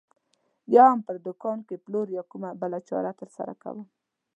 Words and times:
یا 0.75 0.83
هم 0.91 0.99
په 1.07 1.11
دوکان 1.25 1.57
کې 1.67 1.81
پلور 1.85 2.07
یا 2.17 2.23
کومه 2.31 2.49
بله 2.61 2.79
چاره 2.89 3.11
ترسره 3.19 3.53
کوم. 3.61 3.79